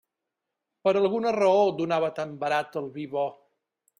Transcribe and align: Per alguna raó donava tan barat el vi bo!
Per 0.87 0.93
alguna 1.01 1.33
raó 1.35 1.59
donava 1.83 2.11
tan 2.21 2.33
barat 2.45 2.79
el 2.83 2.91
vi 2.99 3.07
bo! 3.15 3.29